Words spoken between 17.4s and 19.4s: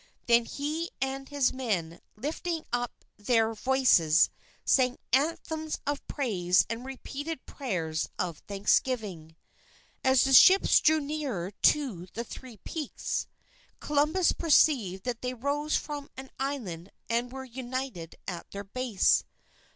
united at their base.